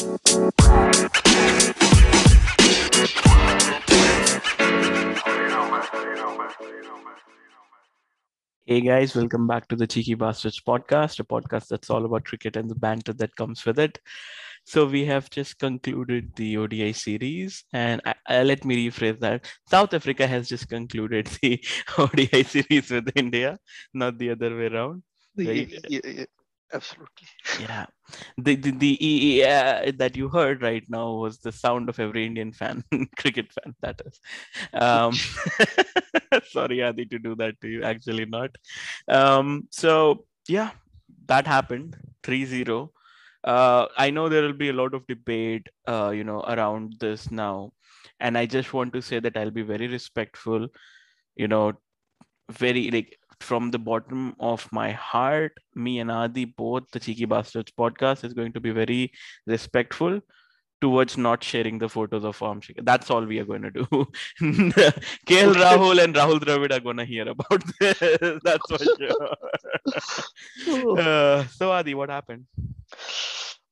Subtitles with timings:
[0.00, 0.06] Hey
[8.80, 12.70] guys, welcome back to the Cheeky Bastards podcast, a podcast that's all about cricket and
[12.70, 13.98] the banter that comes with it.
[14.64, 19.52] So we have just concluded the ODI series, and I, I, let me rephrase that.
[19.68, 21.62] South Africa has just concluded the
[21.98, 23.58] ODI series with India,
[23.92, 25.02] not the other way around.
[25.36, 25.68] Right?
[25.88, 26.24] Yeah, yeah,
[26.72, 27.28] absolutely.
[27.60, 27.86] Yeah.
[28.38, 32.52] The the, the uh, that you heard right now was the sound of every indian
[32.52, 32.82] fan
[33.18, 34.20] cricket fan that is.
[34.72, 35.12] Um
[36.50, 37.82] sorry adi to do that to you.
[37.82, 38.56] Actually not.
[39.08, 40.70] Um so yeah
[41.26, 41.96] that happened.
[42.22, 42.92] 3-0
[43.44, 47.30] uh i know there will be a lot of debate uh you know around this
[47.30, 47.72] now.
[48.20, 50.68] And i just want to say that i'll be very respectful
[51.36, 51.72] you know
[52.50, 57.72] very like from the bottom of my heart, me and Adi, both the Cheeky Bastards
[57.78, 59.12] podcast is going to be very
[59.46, 60.20] respectful
[60.80, 62.84] towards not sharing the photos of Farm Shikhar.
[62.84, 63.84] That's all we are going to do.
[64.40, 67.98] KL Rahul and Rahul Dravid are going to hear about this.
[68.44, 69.36] That's for sure.
[70.98, 72.46] uh, so, Adi, what happened?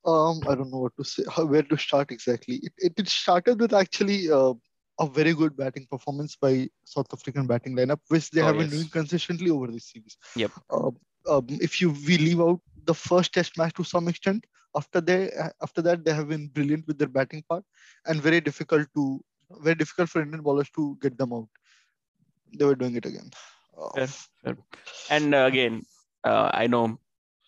[0.04, 2.56] Um, I don't know what to say, where to start exactly.
[2.56, 4.54] It, it, it started with actually uh,
[4.98, 8.70] a very good batting performance by South African batting lineup, which they oh, haven't yes.
[8.72, 10.16] doing consistently over this series.
[10.36, 10.50] Yep.
[10.70, 10.90] Uh,
[11.28, 14.44] um, if you we leave out the first Test match to some extent,
[14.76, 15.30] after they
[15.62, 17.64] after that they have been brilliant with their batting part
[18.06, 19.20] and very difficult to
[19.60, 21.48] very difficult for Indian bowlers to get them out.
[22.58, 23.30] They were doing it again.
[23.76, 24.08] Uh, fair,
[24.44, 24.56] fair.
[25.10, 25.82] And uh, again,
[26.24, 26.98] uh, I know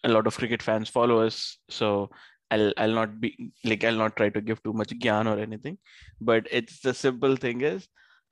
[0.04, 2.10] a lot of cricket fans follow us, so
[2.50, 5.78] I'll I'll not be like I'll not try to give too much gyan or anything,
[6.20, 7.88] but it's the simple thing is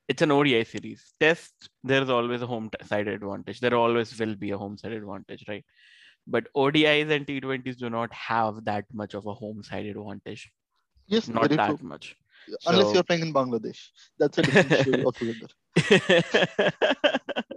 [0.08, 1.12] it's an ODI series.
[1.20, 3.60] Test there's always a home side advantage.
[3.60, 5.64] There always will be a home side advantage, right?
[6.26, 10.50] But ODIs and T20s do not have that much of a home side advantage.
[11.06, 11.78] Yes, not that true.
[11.82, 12.16] much.
[12.66, 13.78] Unless so, you're playing in Bangladesh,
[14.18, 15.48] that's a different story altogether.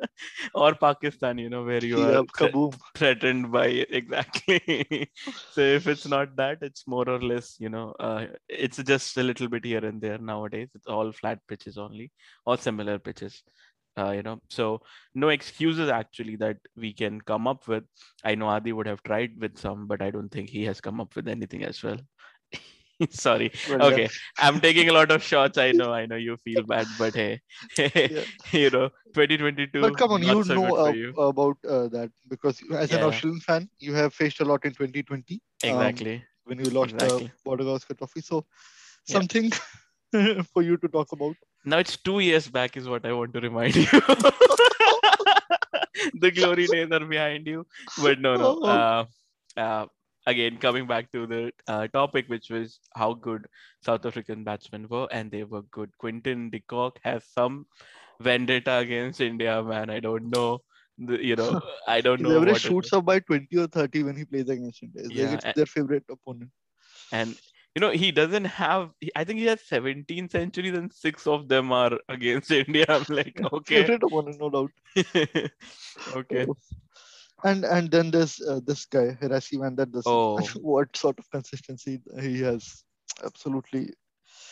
[0.53, 2.55] or Pakistan, you know, where you yeah, are th-
[2.95, 5.09] threatened by exactly.
[5.49, 9.23] so if it's not that, it's more or less, you know, uh, it's just a
[9.23, 10.69] little bit here and there nowadays.
[10.75, 12.11] It's all flat pitches only
[12.45, 13.43] or similar pitches.
[13.97, 14.81] Uh, you know, so
[15.15, 17.83] no excuses actually that we can come up with.
[18.23, 21.01] I know Adi would have tried with some, but I don't think he has come
[21.01, 21.97] up with anything as well.
[23.09, 23.51] Sorry.
[23.69, 24.03] Well, okay.
[24.03, 24.07] Yeah.
[24.37, 25.57] I'm taking a lot of shots.
[25.57, 25.93] I know.
[25.93, 27.41] I know you feel bad, but hey,
[27.77, 28.23] yeah.
[28.51, 29.81] you know, 2022.
[29.81, 31.13] But come on, you so know uh, you.
[31.15, 32.97] about uh, that because as yeah.
[32.97, 35.41] an Australian fan, you have faced a lot in 2020.
[35.63, 36.15] Exactly.
[36.15, 37.25] Um, when you lost exactly.
[37.25, 38.21] the Border Gavaskar Trophy.
[38.21, 38.45] So
[39.05, 39.51] something
[40.53, 41.35] for you to talk about.
[41.63, 43.85] Now it's two years back, is what I want to remind you.
[46.19, 47.65] the glory days are behind you.
[48.01, 48.59] But no, no.
[48.61, 48.67] Oh.
[48.67, 49.05] Uh,
[49.57, 49.85] uh,
[50.27, 53.47] again coming back to the uh, topic which was how good
[53.81, 55.89] south african batsmen were and they were good.
[55.97, 57.65] Quinton de kock has some
[58.21, 59.89] vendetta against india man.
[59.89, 60.59] I don't know
[60.97, 64.25] the, you know i don't know he shoots up by 20 or 30 when he
[64.25, 65.03] plays against india.
[65.05, 66.51] It's, yeah, like it's and, their favorite opponent.
[67.11, 67.35] And
[67.75, 71.71] you know he doesn't have i think he has 17 centuries and six of them
[71.71, 72.85] are against india.
[72.87, 73.81] I'm like okay.
[73.81, 74.71] favorite opponent no doubt.
[76.15, 76.45] Okay.
[76.49, 76.57] Oh
[77.43, 79.85] and and then there's uh, this guy Rassie van der.
[80.05, 80.39] Oh.
[80.61, 82.83] what sort of consistency he has.
[83.23, 83.93] Absolutely.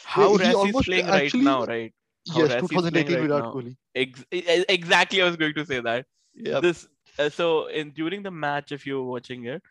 [0.06, 1.94] How Rassie is playing actually, right now, right?
[2.32, 3.76] How yes, 2018 right Virat Kohli.
[3.96, 6.06] Ex- exactly, I was going to say that.
[6.34, 6.60] Yeah.
[6.60, 9.62] This uh, so in during the match, if you're watching it,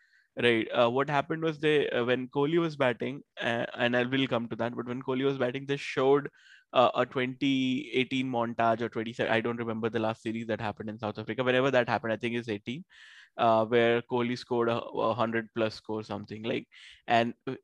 [0.41, 0.67] right?
[0.71, 4.47] Uh, what happened was they uh, when Kohli was batting, uh, and I will come
[4.49, 4.75] to that.
[4.75, 6.29] But when Kohli was batting, they showed
[6.73, 10.99] uh, a 2018 montage or 20 I don't remember the last series that happened in
[10.99, 11.43] South Africa.
[11.43, 12.83] Whenever that happened, I think it's 18,
[13.37, 16.67] uh, where Kohli scored a, a hundred plus score something like.
[17.07, 17.55] And uh,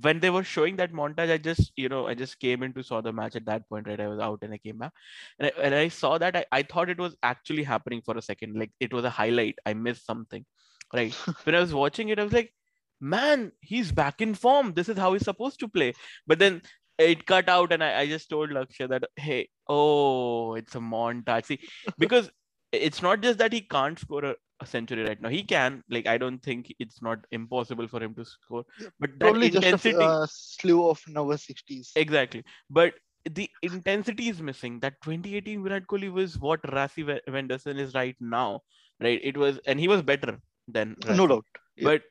[0.00, 2.82] when they were showing that montage, I just you know I just came in to
[2.82, 3.86] saw the match at that point.
[3.86, 4.92] Right, I was out and I came back,
[5.38, 8.22] and I, and I saw that I, I thought it was actually happening for a
[8.22, 8.58] second.
[8.58, 9.58] Like it was a highlight.
[9.66, 10.44] I missed something.
[10.94, 11.12] Right
[11.44, 12.52] when I was watching it, I was like
[13.00, 14.74] man, he's back in form.
[14.74, 15.94] This is how he's supposed to play.
[16.26, 16.62] But then
[16.98, 21.46] it cut out and I, I just told Lakshya that hey oh it's a montage.
[21.46, 21.60] See
[21.98, 22.30] because
[22.72, 25.28] it's not just that he can't score a, a, century right now.
[25.28, 25.82] He can.
[25.88, 28.64] Like I don't think it's not impossible for him to score.
[29.00, 32.44] But that Probably intensity just a, uh, slew of number 60s exactly.
[32.68, 32.94] But
[33.30, 34.80] the intensity is missing.
[34.80, 38.62] That 2018 Virat Kohli was what der Dussen is right now
[39.00, 39.20] right?
[39.22, 41.44] It was and he was better than no doubt.
[41.76, 41.84] Yeah.
[41.84, 42.02] but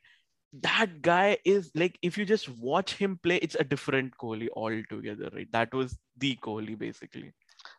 [0.52, 5.30] that guy is like if you just watch him play, it's a different Kohli altogether,
[5.32, 5.48] right?
[5.52, 7.32] That was the Kohli basically.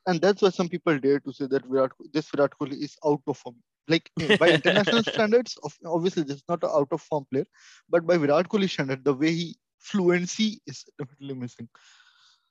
[0.05, 3.21] And that's why some people dare to say that Virat, this Virat Kohli is out
[3.27, 3.55] of form.
[3.87, 7.45] Like by international standards, obviously this is not an out of form player,
[7.89, 11.69] but by Virat Kohli standard, the way he fluency is definitely missing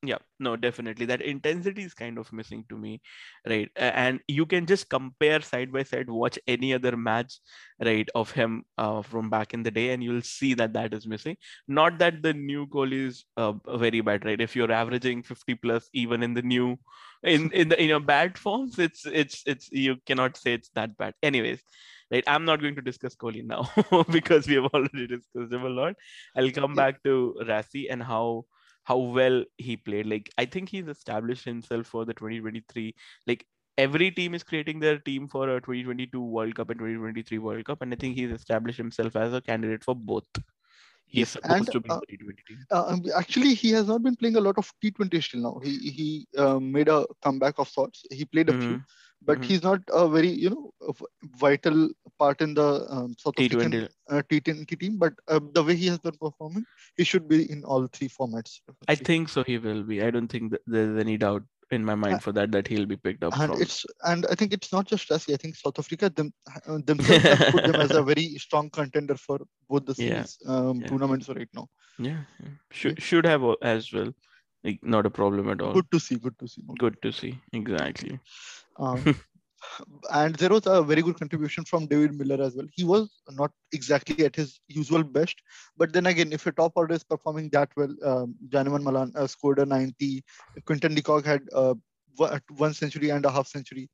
[0.05, 1.07] yeah no definitely.
[1.07, 3.01] That intensity is kind of missing to me
[3.49, 3.69] right?
[3.77, 7.39] And you can just compare side by side watch any other match
[7.85, 11.07] right of him uh, from back in the day and you'll see that that is
[11.07, 11.37] missing.
[11.67, 14.41] Not that the new goal is uh, very bad right?
[14.41, 16.79] If you're averaging 50 plus even in the new
[17.25, 20.97] in in the in your bad forms it's it's it's you cannot say it's that
[20.97, 21.15] bad.
[21.23, 21.61] Anyways
[22.11, 23.69] right i'm not going to discuss kohli now
[24.11, 25.95] because we have already discussed him a lot.
[26.37, 28.47] I'll come back to Rassie and how
[28.89, 30.07] how well he played.
[30.07, 32.95] Like I think he's established himself for the 2023.
[33.27, 33.47] Like
[33.77, 37.83] every team is creating their team for a 2022 World Cup and 2023 World Cup,
[37.83, 40.25] and I think he's established himself as a candidate for both.
[41.07, 42.65] He's supposed and, to be uh, T20 team.
[42.71, 45.61] Uh, um, actually, he has not been playing a lot of T20 still now.
[45.63, 48.05] He he uh, made a comeback of sorts.
[48.11, 48.69] He played a mm-hmm.
[48.69, 48.83] few,
[49.23, 49.49] but mm-hmm.
[49.49, 50.95] he's not a very you know
[51.37, 53.57] vital part in the um, South T20.
[53.57, 54.99] African uh, T20 team.
[54.99, 56.65] But uh, the way he has been performing,
[56.97, 58.61] he should be in all three formats.
[58.89, 59.43] I think so.
[59.43, 60.03] He will be.
[60.03, 62.97] I don't think there's any doubt in my mind uh, for that that he'll be
[62.97, 63.39] picked up.
[63.39, 63.63] And from.
[63.63, 65.29] it's and I think it's not just us.
[65.31, 66.33] I think South Africa them,
[66.67, 70.53] uh, themselves have put them as a very strong contender for both the series yeah.
[70.53, 70.89] Um, yeah.
[70.89, 71.69] tournaments right now.
[71.99, 72.51] Yeah, yeah.
[72.71, 74.13] should should have as well.
[74.65, 75.73] Like, not a problem at all.
[75.73, 76.17] Good to see.
[76.17, 76.63] Good to see.
[76.79, 77.39] Good to see.
[77.53, 78.19] Exactly.
[78.79, 79.17] Um,
[80.13, 82.67] and there was a very good contribution from David Miller as well.
[82.73, 85.37] He was not exactly at his usual best,
[85.77, 89.59] but then again, if a top order is performing that well, um, Malan uh, scored
[89.59, 90.25] a 90.
[90.65, 91.75] Quinton de Kock had uh,
[92.57, 93.89] one century and a half century.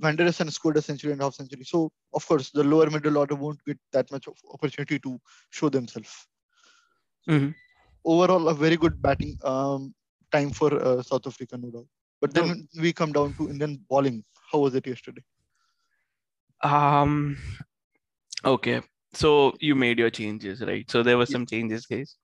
[0.00, 1.62] Van der Dussen scored a century and a half century.
[1.64, 5.20] So, of course, the lower middle order won't get that much of opportunity to
[5.50, 6.26] show themselves.
[7.28, 7.50] Mm-hmm.
[8.04, 9.94] Overall, a very good batting um,
[10.32, 11.86] time for uh, South Africa, no doubt.
[12.20, 14.24] But then we come down to Indian bowling.
[14.52, 15.22] How was it yesterday?
[16.62, 17.38] Um.
[18.44, 18.82] Okay.
[19.12, 20.88] So you made your changes, right?
[20.90, 22.16] So there were some changes, guys.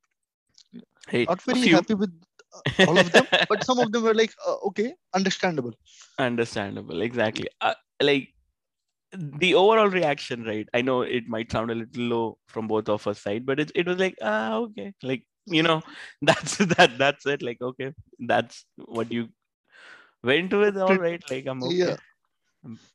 [1.08, 1.74] Hey, Not very few...
[1.74, 2.12] happy with
[2.54, 5.72] uh, all of them, but some of them were like, uh, okay, understandable.
[6.18, 7.48] Understandable, exactly.
[7.60, 8.28] Uh, like
[9.12, 10.68] the overall reaction, right?
[10.74, 13.72] I know it might sound a little low from both of us side, but it
[13.74, 15.82] it was like, ah, okay, like you know,
[16.22, 17.42] that's that that's it.
[17.42, 19.28] Like, okay, that's what you
[20.22, 20.76] went with.
[20.76, 21.74] All right, like I'm okay.
[21.74, 21.96] Yeah.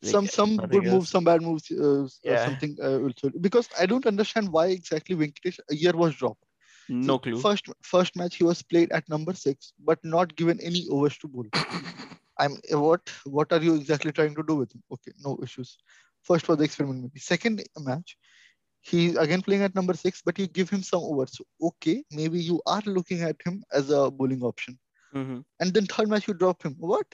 [0.01, 2.45] Like, some some good moves, some bad moves, uh, yeah.
[2.45, 6.43] something uh, also because I don't understand why exactly Venkatesh Iyer was dropped.
[6.89, 7.39] No clue.
[7.39, 11.27] First first match he was played at number six, but not given any overs to
[11.27, 11.45] bowl.
[12.37, 14.83] I'm what what are you exactly trying to do with him?
[14.91, 15.77] Okay, no issues.
[16.23, 17.03] First was the experiment.
[17.03, 17.19] Maybe.
[17.19, 18.17] Second match,
[18.81, 21.37] he again playing at number six, but you give him some overs.
[21.37, 24.77] So, Okay, maybe you are looking at him as a bowling option.
[25.15, 25.39] Mm-hmm.
[25.59, 26.75] And then third match you drop him.
[26.79, 27.05] What?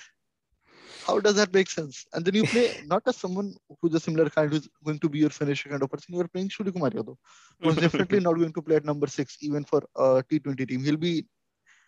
[1.05, 2.05] How does that make sense?
[2.13, 5.19] And then you play not as someone who's a similar kind who's going to be
[5.19, 6.13] your finisher kind of person.
[6.15, 7.15] You are playing Surya Kumar Yadav,
[7.61, 10.83] who's definitely not going to play at number six even for a T20 team.
[10.83, 11.25] He'll be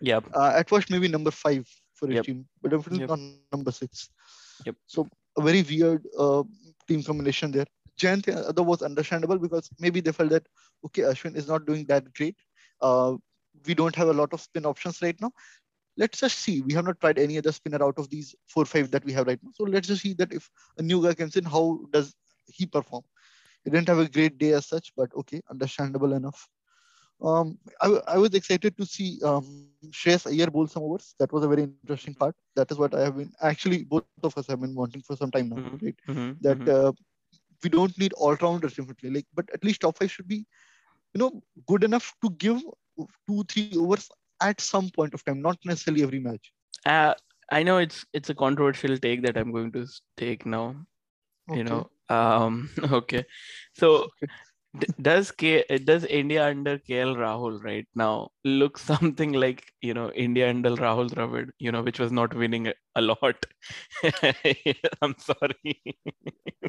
[0.01, 0.23] yep.
[0.33, 2.25] Uh, at first maybe number five for his yep.
[2.25, 3.09] team, but definitely yep.
[3.09, 3.19] not
[3.51, 4.09] number six.
[4.65, 4.75] Yep.
[4.87, 5.07] So
[5.37, 6.43] a very weird uh,
[6.87, 7.65] team combination there.
[7.99, 10.47] Jayant Yadav was understandable because maybe they felt that
[10.85, 12.37] okay, Ashwin is not doing that great.
[12.81, 13.15] Uh,
[13.65, 15.31] we don't have a lot of spin options right now
[15.99, 16.61] let's just see.
[16.61, 19.27] We have not tried any other spinner out of these four five that we have
[19.27, 19.51] right now.
[19.53, 22.15] So let's just see that if a new guy comes in, how does
[22.47, 23.03] he perform?
[23.63, 26.47] He didn't have a great day as such, but okay, understandable enough.
[27.21, 31.15] Um, I, I was excited to see um, Shreyas Iyer bowl some overs.
[31.19, 32.35] That was a very interesting part.
[32.55, 35.31] That is what I have been actually both of us have been wanting for some
[35.31, 35.85] time now, mm-hmm.
[35.85, 35.99] right?
[36.07, 36.31] Mm-hmm.
[36.41, 36.87] That mm-hmm.
[36.87, 36.91] Uh,
[37.61, 40.45] we don't need all rounders definitely, like, but at least top five should be,
[41.13, 42.61] you know, good enough to give
[43.27, 44.09] two three overs
[44.41, 46.51] at some point of time, not necessarily every match.
[46.85, 47.13] Uh,
[47.51, 49.85] I know it's it's a controversial take that I'm going to
[50.17, 50.75] take now.
[51.49, 51.57] Okay.
[51.57, 53.25] You know, um, okay.
[53.73, 54.31] So okay.
[54.77, 60.11] D- does K does India under KL Rahul right now look something like you know
[60.11, 63.43] India under Rahul Dravid, you know, which was not winning a lot.
[65.01, 65.81] I'm sorry.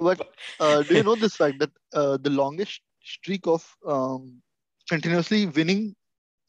[0.00, 4.41] but uh, do you know this fact that uh, the longest streak of um,
[4.89, 5.95] continuously winning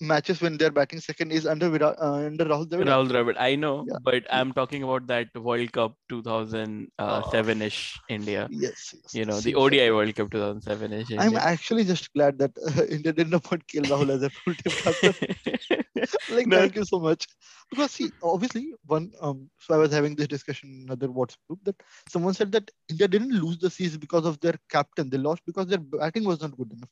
[0.01, 1.93] matches when they're batting second is under uh,
[2.25, 2.87] under Rahul Dravid.
[2.87, 3.97] Rahul Dravid, I know, yeah.
[4.03, 8.47] but I'm talking about that World Cup 2007 ish India.
[8.51, 11.07] Yes, yes, You know, the ODI World Cup 2007 ish.
[11.17, 14.73] I'm actually just glad that uh, India didn't appoint KL Rahul as a full team
[14.83, 15.15] captain.
[16.35, 16.57] like, no.
[16.57, 17.27] thank you so much.
[17.69, 19.11] Because see, obviously, one.
[19.21, 21.75] Um, so I was having this discussion in another WhatsApp group that
[22.09, 25.09] someone said that India didn't lose the series because of their captain.
[25.09, 26.89] They lost because their batting was not good enough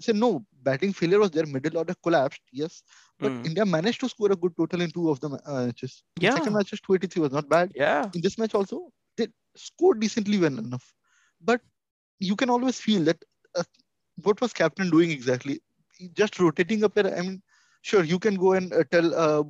[0.00, 2.82] say no, batting failure was there, middle order collapsed, yes.
[3.18, 3.46] But mm.
[3.46, 6.02] India managed to score a good total in two of the uh, matches.
[6.20, 6.34] Yeah.
[6.34, 7.72] second match, 283 was not bad.
[7.74, 8.10] Yeah.
[8.14, 10.92] In this match also, they scored decently well enough.
[11.40, 11.60] But
[12.18, 13.22] you can always feel that
[13.54, 13.64] uh,
[14.22, 15.60] what was captain doing exactly?
[16.14, 17.16] Just rotating a pair.
[17.16, 17.42] I mean,
[17.82, 19.42] sure you can go and uh, tell uh,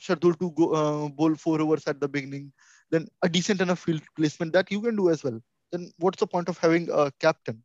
[0.00, 2.52] Shardul to go uh, bowl four overs at the beginning,
[2.90, 5.40] then a decent enough field placement that you can do as well.
[5.72, 7.62] Then what's the point of having a captain?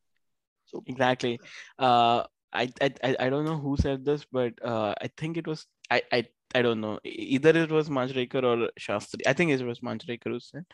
[0.72, 1.40] So exactly.
[1.80, 2.24] Uh,
[2.54, 6.02] I, I I don't know who said this, but uh, I think it was I
[6.12, 7.00] I I don't know.
[7.06, 9.22] Either it was Manjrekar or Shastri.
[9.28, 10.66] I think it was Manjrekar who said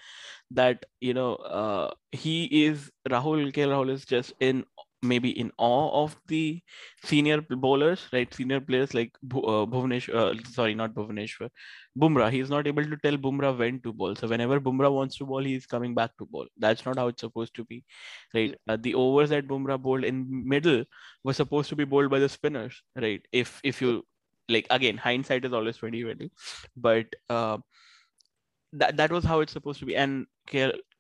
[0.51, 3.63] that you know uh, he is Rahul K.
[3.63, 4.65] Rahul is just in
[5.03, 6.61] maybe in awe of the
[7.03, 8.33] senior bowlers, right?
[8.33, 11.49] Senior players like uh, Bhuvneshwar, uh, sorry, not Bhuvneshwar,
[11.97, 12.31] Bumrah.
[12.31, 14.15] He's not able to tell Bumrah when to bowl.
[14.15, 16.47] So whenever Bumrah wants to bowl, he's coming back to bowl.
[16.57, 17.83] That's not how it's supposed to be,
[18.33, 18.55] right?
[18.67, 20.83] Uh, the overs that Bumrah bowled in middle
[21.23, 23.21] were supposed to be bowled by the spinners, right?
[23.31, 24.03] If if you
[24.49, 26.31] like again, hindsight is always 2020,
[26.75, 27.57] but uh,
[28.73, 29.95] that that was how it's supposed to be.
[29.95, 30.25] And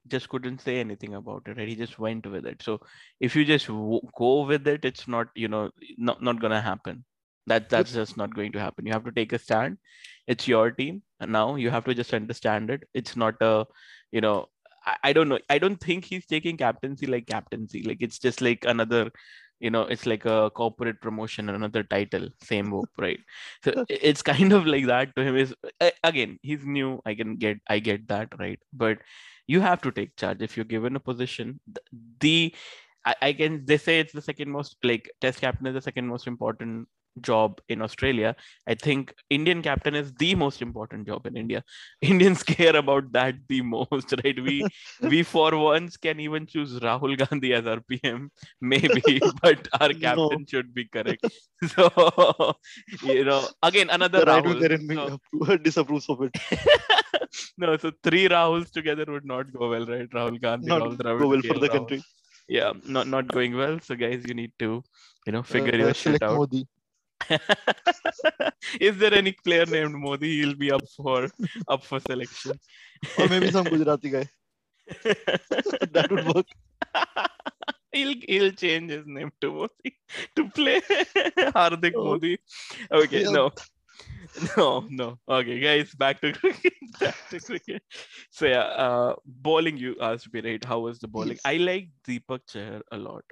[0.09, 1.67] just couldn't say anything about it right?
[1.67, 2.61] He just went with it.
[2.63, 2.79] So
[3.19, 7.05] if you just w- go with it it's not you know not, not gonna happen.
[7.47, 8.85] That that's just not going to happen.
[8.85, 9.77] You have to take a stand.
[10.27, 12.83] It's your team and now you have to just understand it.
[12.93, 13.65] It's not a
[14.11, 14.47] you know
[14.85, 15.39] I, I don't know.
[15.49, 17.83] I don't think he's taking captaincy like captaincy.
[17.83, 19.11] Like it's just like another
[19.59, 23.19] you know it's like a corporate promotion another title same hope right?
[23.63, 25.35] So it's kind of like that to him.
[25.37, 25.53] Is
[26.03, 27.01] again he's new.
[27.05, 28.59] I can get i get that right?
[28.73, 28.99] But
[29.47, 31.59] you have to take charge if you're given a position
[32.19, 32.53] the
[33.05, 36.07] I, I can they say it's the second most like test captain is the second
[36.07, 36.87] most important
[37.21, 38.35] job in Australia.
[38.67, 41.63] I think Indian captain is the most important job in India.
[42.01, 44.41] Indians care about that the most, right?
[44.41, 44.67] We
[45.01, 50.39] we for once can even choose Rahul Gandhi as our PM, maybe, but our captain
[50.39, 50.45] no.
[50.47, 51.25] should be correct.
[51.75, 52.55] So
[53.03, 55.19] you know, again another the Rahul.
[55.47, 56.35] So, disapproves of it.
[57.57, 60.09] no, so three Rahuls together would not go well, right?
[60.09, 61.71] Rahul Gandhi, not Rahul Dravid, go well for the Rahul.
[61.71, 62.03] country.
[62.47, 63.79] Yeah, not not going well.
[63.81, 64.83] So guys, you need to,
[65.25, 66.37] you know, figure uh, your shit out.
[66.37, 66.65] Modi.
[68.79, 70.41] Is there any player named Modi?
[70.41, 71.29] He'll be up for
[71.67, 72.59] up for selection.
[73.17, 74.29] or maybe some Gujarati guy.
[75.03, 76.45] that would work.
[77.91, 79.97] he'll he'll change his name to Modi
[80.35, 80.79] to play
[81.57, 82.05] Hardik oh.
[82.05, 82.37] Modi.
[82.91, 83.31] Okay, yeah.
[83.31, 83.51] no.
[84.57, 85.19] No, no.
[85.27, 86.73] Okay, guys, back to cricket.
[86.99, 87.81] back to cricket.
[88.29, 90.63] So yeah, uh bowling you asked me, right?
[90.63, 91.37] How was the bowling?
[91.37, 91.41] Yes.
[91.45, 93.23] I like Deepak Chahar a lot.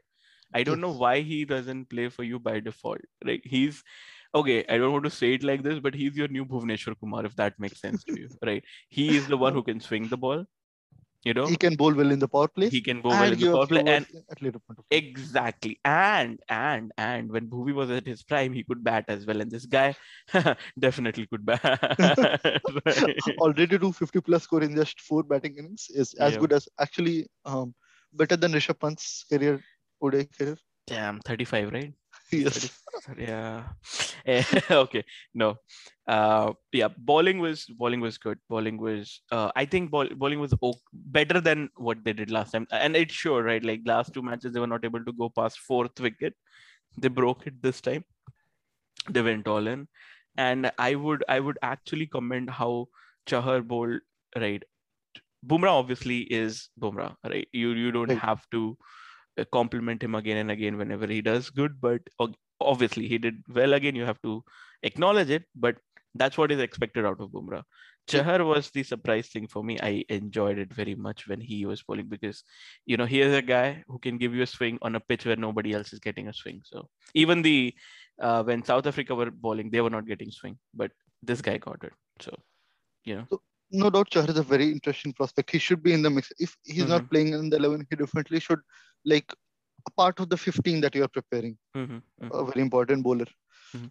[0.54, 3.02] I don't know why he doesn't play for you by default.
[3.24, 3.84] Like he's
[4.34, 4.66] okay.
[4.70, 7.36] I don't want to say it like this, but he's your new Bhuvneshwar Kumar, if
[7.36, 8.64] that makes sense to you, right?
[8.90, 10.46] He is the one who can swing the ball.
[11.25, 12.70] You know, he can bowl well in the power play.
[12.70, 15.79] He can bowl well in the power play, and at later point of exactly.
[15.84, 19.41] And and and when Bhuvi was at his prime, he could bat as well.
[19.41, 19.96] And this guy
[20.79, 22.62] definitely could bat.
[23.39, 26.39] Already do 50 plus score in just four batting innings is as yeah.
[26.39, 27.74] good as actually um,
[28.13, 29.60] better than Rishabh Pant's career
[30.03, 30.58] Uday career?
[30.86, 31.94] Damn, 35, right?
[32.32, 32.82] yes.
[33.02, 33.64] 30, yeah.
[34.72, 35.04] okay.
[35.34, 35.56] No.
[36.08, 36.90] Uh, yeah.
[36.98, 38.40] Bowling was bowling was good.
[38.50, 39.22] Bowling was.
[39.32, 40.54] Uh, I think ball, bowling was
[40.94, 43.64] better than what they did last time, and it's sure, right?
[43.64, 46.34] Like last two matches, they were not able to go past fourth wicket.
[46.98, 48.04] They broke it this time.
[49.10, 49.88] They went all in,
[50.38, 52.88] and I would I would actually comment how
[53.28, 54.00] Chahar bowled
[54.36, 54.64] right.
[55.46, 57.48] Bumrah obviously is Bumrah, right?
[57.52, 58.78] You you don't have to
[59.38, 62.02] uh, compliment him again and again whenever he does good but
[62.60, 64.44] obviously he did well again you have to
[64.84, 65.76] acknowledge it but
[66.16, 67.64] that's what is expected out of Bumrah.
[68.08, 69.78] Chahar was the surprise thing for me.
[69.82, 72.44] I enjoyed it very much when he was bowling because,
[72.86, 75.26] you know, he is a guy who can give you a swing on a pitch
[75.26, 76.62] where nobody else is getting a swing.
[76.64, 77.74] So even the
[78.22, 80.92] uh, when South Africa were bowling, they were not getting swing, but
[81.24, 81.94] this guy got it.
[82.22, 82.38] So,
[83.04, 83.26] you know.
[83.30, 85.52] So, no doubt, Chahar is a very interesting prospect.
[85.52, 86.32] He should be in the mix.
[86.38, 86.92] If he's mm-hmm.
[86.92, 88.60] not playing in the eleven, he definitely should
[89.04, 89.34] like
[89.88, 91.58] a part of the 15 that you are preparing.
[91.75, 92.32] Mm-hmm, mm-hmm.
[92.32, 93.25] A very important bowler.
[93.75, 93.88] Mm-hmm.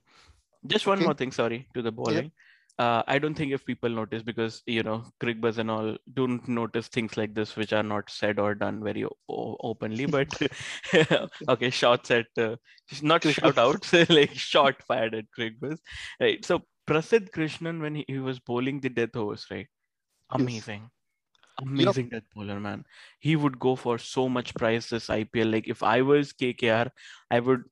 [0.66, 1.04] Just one okay.
[1.04, 2.24] more thing, sorry, to the bowling.
[2.24, 2.30] Yeah.
[2.76, 6.88] Uh, I don't think if people notice because you know Cricbuzz and all don't notice
[6.88, 10.06] things like this which are not said or done very o- openly.
[10.06, 10.28] But
[11.48, 12.56] okay, shots at uh,
[13.00, 15.78] not shout outs like shot fired at Cricbuzz.
[16.20, 16.44] Right.
[16.44, 19.68] So Prasidh Krishnan when he, he was bowling the death overs, right?
[20.30, 20.80] Amazing.
[20.80, 20.90] Yes
[21.60, 22.24] amazing yep.
[22.34, 22.84] bowler, man.
[23.18, 25.52] He would go for so much price this IPL.
[25.52, 26.90] Like if I was KKR,
[27.30, 27.64] I would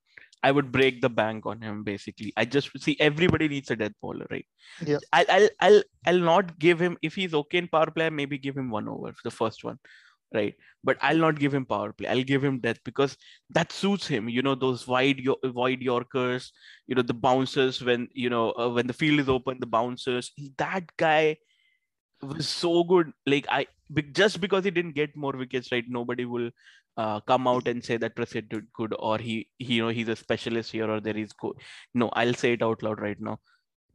[0.42, 2.32] I would break the bank on him basically.
[2.36, 4.46] I just see everybody needs a death bowler, right?
[4.84, 4.98] Yeah.
[5.12, 8.56] I'll I'll I'll I'll not give him if he's okay in power play, maybe give
[8.56, 9.78] him one over, the first one.
[10.34, 10.54] Right.
[10.82, 12.08] But I'll not give him power play.
[12.08, 13.16] I'll give him death because
[13.50, 14.28] that suits him.
[14.28, 16.52] You know, those wide wide Yorkers,
[16.86, 20.32] you know, the bouncers when you know uh, when the field is open, the bouncers.
[20.56, 21.36] That guy
[22.22, 23.12] was so good.
[23.26, 23.66] Like I
[24.12, 25.84] just because he didn't get more wickets, right?
[25.88, 26.50] Nobody will
[26.96, 30.08] uh, come out and say that Prasidh did good or he, he you know he's
[30.08, 31.54] a specialist here or there is good.
[31.94, 33.38] No, I'll say it out loud right now.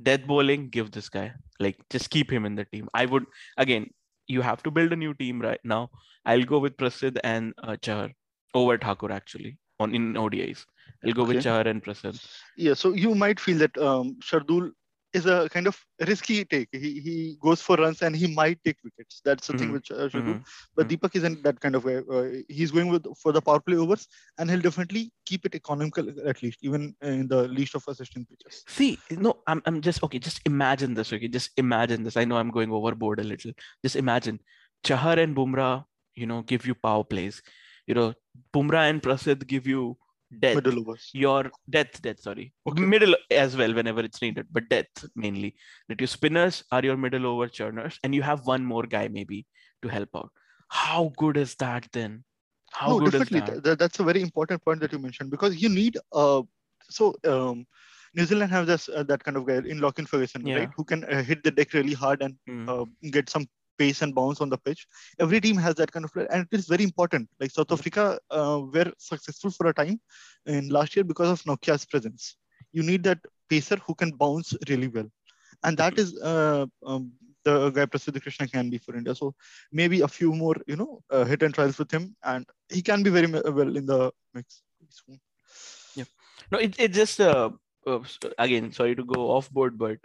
[0.02, 2.90] Death bowling, give this guy like just keep him in the team.
[2.94, 3.26] I would
[3.58, 3.90] again.
[4.30, 5.90] You have to build a new team right now.
[6.26, 8.12] I'll go with Prasidh and uh, Chahar
[8.54, 10.66] over Thakur actually on in ODIs.
[11.06, 11.36] I'll go okay.
[11.36, 12.22] with Chahar and Prasidh.
[12.58, 14.72] Yeah, so you might feel that um, Shardul
[15.14, 16.70] is a kind of risky take.
[16.72, 19.22] He he goes for runs and he might take wickets.
[19.24, 19.60] That's the mm-hmm.
[19.60, 20.34] thing which uh, should mm-hmm.
[20.34, 20.44] do.
[20.76, 21.06] But mm-hmm.
[21.06, 21.98] Deepak isn't that kind of way.
[21.98, 26.10] Uh, he's going with for the power play overs, and he'll definitely keep it economical
[26.26, 28.64] at least, even in the least of assistant pitches.
[28.68, 30.20] See, no, I'm I'm just okay.
[30.20, 31.14] Just imagine this.
[31.14, 32.18] Okay, just imagine this.
[32.18, 33.52] I know I'm going overboard a little.
[33.84, 34.40] Just imagine
[34.84, 35.86] Chahar and Bumrah,
[36.16, 37.42] you know, give you power plays.
[37.88, 38.14] You know,
[38.54, 39.98] Bumrah and Prasidh give you
[40.40, 42.82] death middle overs your death death sorry okay.
[42.82, 45.56] middle as well whenever it's needed but death mainly
[45.88, 49.46] that your spinners are your middle over churners and you have one more guy maybe
[49.82, 50.30] to help out
[50.70, 52.24] how good is that then
[52.72, 53.56] how no, good definitely.
[53.56, 53.80] is that?
[53.80, 56.42] that's a very important point that you mentioned because you need uh
[56.90, 57.66] so um
[58.16, 60.56] New Zealand have this uh, that kind of guy in Lockie Ferguson, yeah.
[60.56, 60.70] right?
[60.76, 62.68] Who can uh, hit the deck really hard and mm.
[62.68, 63.46] uh, get some
[63.78, 64.88] pace and bounce on the pitch.
[65.20, 67.30] Every team has that kind of player, and it is very important.
[67.40, 70.00] Like South Africa uh, were successful for a time
[70.46, 72.38] in last year because of Nortje's presence.
[72.74, 73.20] You need that
[73.50, 75.10] pacer who can bounce really well,
[75.64, 77.12] and that is uh, um,
[77.44, 79.16] the guy Prasidh Krishna can be for India.
[79.16, 79.34] So
[79.72, 83.04] maybe a few more, you know, uh, hit and trials with him, and he can
[83.04, 84.62] be very well in the mix.
[85.96, 86.10] Yeah,
[86.52, 87.50] no, it it just uh,
[87.86, 88.00] uh,
[88.38, 89.98] again sorry to go off board, but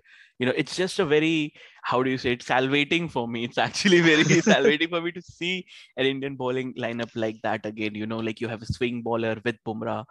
[0.42, 3.44] you know it's just a very how do you say it salivating for me.
[3.48, 7.94] It's actually very salivating for me to see an indian bowling lineup like that again.
[7.94, 10.04] You know like you have a swing bowler with bumrah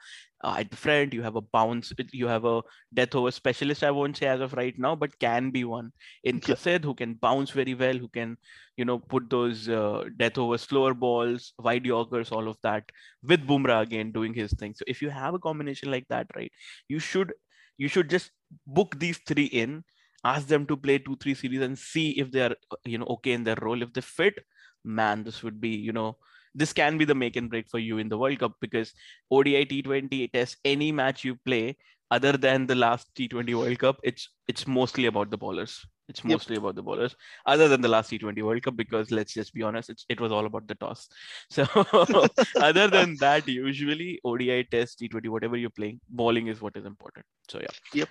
[0.43, 1.13] uh, at the front.
[1.13, 2.61] You have a bounce you have a
[2.93, 5.91] death over specialist i won't say as of right now but can be one
[6.23, 8.37] in Prasidh who can bounce very well who can
[8.77, 12.83] you know put those uh, death over slower balls wide yorkers all of that
[13.21, 14.75] with bumrah again doing his thing.
[14.75, 16.51] So if you have a combination like that right
[16.87, 17.33] you should
[17.77, 18.31] you should just
[18.67, 19.83] book these three in
[20.23, 23.05] ask them to play two three series and see if they are uh, you know
[23.05, 23.81] okay in their role.
[23.81, 24.39] If they fit
[24.83, 26.17] man this would be you know
[26.53, 28.93] this can be the make and break for you in the world cup because
[29.29, 31.77] odi t20 test any match you play
[32.09, 35.85] other than the last t20 world cup it's it's mostly about the bowlers.
[36.09, 36.63] It's mostly yep.
[36.63, 40.05] about the bowlers other than the last t20 world cup because let's just be honest
[40.09, 41.07] it was all about the toss.
[41.49, 41.65] So
[42.57, 47.25] other than that usually odi test t20 whatever you're playing bowling is what is important.
[47.47, 47.77] So yeah.
[47.93, 48.09] Yep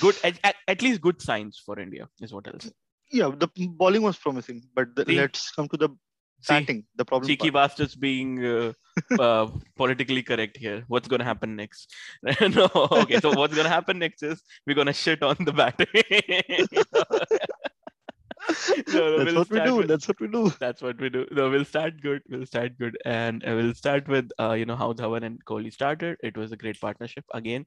[0.00, 2.70] good at, at, least good signs for India is what I'll say.
[3.10, 5.88] Yeah, the bowling was promising, but the, let's come to the
[6.46, 6.84] batting.
[6.96, 7.28] the problem.
[7.28, 7.70] Cheeky part.
[7.70, 8.72] bastards being uh,
[9.18, 10.84] uh, politically correct here.
[10.88, 11.92] What's going to happen next?
[12.40, 13.20] no, okay.
[13.20, 15.86] So what's going to happen next is we're going to shit on the batting.
[18.92, 19.76] no, no, that's we'll what we do.
[19.76, 20.52] With, that's what we do.
[20.58, 21.26] That's what we do.
[21.30, 22.22] No, we'll start good.
[22.28, 26.18] We'll start good, and we'll start with uh, you know how Dhawan and Kohli started.
[26.22, 27.24] It was a great partnership.
[27.34, 27.66] Again,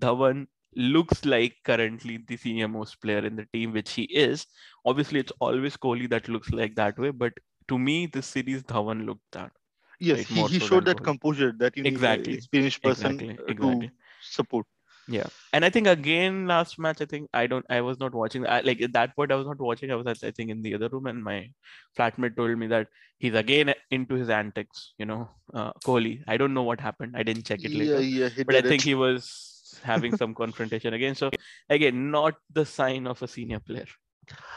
[0.00, 4.46] Dhawan looks like currently the senior most player in the team, which he is.
[4.84, 7.32] Obviously, it's always Kohli that looks like that way, but
[7.68, 9.50] to me, this series Dhawan looked that.
[9.98, 10.26] Yes, right?
[10.26, 11.04] he, he showed that Kohli.
[11.04, 12.32] composure that you exactly.
[12.32, 13.44] need experienced person exactly.
[13.48, 13.88] Exactly.
[13.88, 14.66] to support.
[15.08, 18.46] Yeah, and I think again last match, I think I don't, I was not watching.
[18.46, 19.92] I, like at that point, I was not watching.
[19.92, 21.48] I was, I think, in the other room, and my
[21.96, 24.94] flatmate told me that he's again into his antics.
[24.98, 26.24] You know, uh, Kohli.
[26.26, 27.14] I don't know what happened.
[27.16, 28.00] I didn't check it later.
[28.02, 28.88] Yeah, yeah, but I think it.
[28.88, 31.14] he was having some confrontation again.
[31.14, 31.30] So
[31.68, 33.86] again, not the sign of a senior player.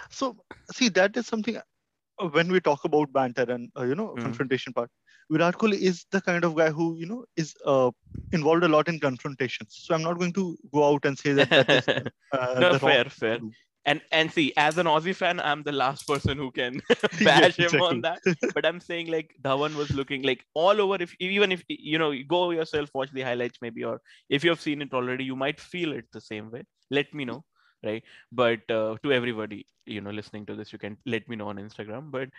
[0.09, 0.37] So
[0.71, 4.21] see, that is something uh, when we talk about banter and uh, you know mm.
[4.21, 4.89] confrontation part.
[5.31, 7.91] Virat Kohli is the kind of guy who you know is uh,
[8.31, 9.77] involved a lot in confrontations.
[9.83, 11.49] So I'm not going to go out and say that.
[11.49, 11.87] that is,
[12.31, 13.39] uh, no, fair, fair
[13.85, 16.81] and and see as an aussie fan i'm the last person who can
[17.23, 18.21] bash yeah, him on that.
[18.53, 22.11] But i'm saying like dhawan was looking like all over if even if you know
[22.11, 25.35] you go yourself watch the highlights maybe or if you have seen it already you
[25.35, 26.63] might feel it the same way.
[26.91, 27.43] Let me know
[27.83, 28.03] right?
[28.31, 31.57] But uh, to everybody you know listening to this you can let me know on
[31.57, 32.11] instagram.
[32.11, 32.29] But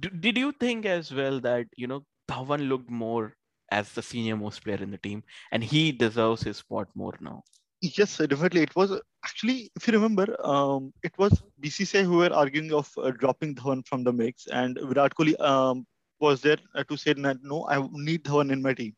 [0.00, 3.34] d- did you think as well that you know dhawan looked more
[3.70, 7.42] as the senior most player in the team and he deserves his spot more now?
[7.80, 8.62] Yes, definitely.
[8.62, 8.92] It was
[9.26, 13.86] actually, if you remember, um, it was BCCI who were arguing of uh, dropping Dhawan
[13.86, 15.86] from the mix, and Virat Kohli um,
[16.20, 18.94] was there uh, to say that no, I need Dhawan in my team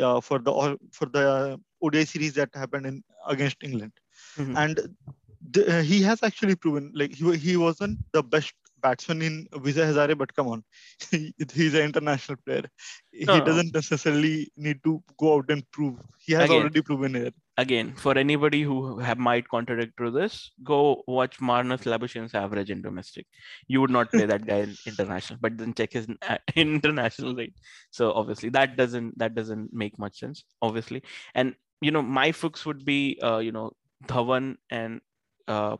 [0.00, 3.92] uh, for the for the ODI series that happened in against England,
[4.36, 4.56] mm-hmm.
[4.56, 4.80] and
[5.50, 9.86] the, uh, he has actually proven like he he wasn't the best batsman in Vijay
[9.90, 10.64] Hazare, but come on,
[11.10, 12.64] he's an international player.
[13.12, 15.96] He doesn't necessarily need to go out and prove.
[16.18, 17.32] He has Again, already proven here.
[17.58, 22.80] Again, for anybody who have might contradict to this, go watch Marnus Labuschagne average in
[22.80, 23.26] domestic.
[23.66, 26.06] You would not play that guy in international, but then check his
[26.56, 27.54] international rate.
[27.90, 31.02] So obviously that doesn't that doesn't make much sense, obviously.
[31.34, 33.72] And you know, my fooks would be uh, you know,
[34.06, 35.00] Dhawan and
[35.48, 35.76] uh,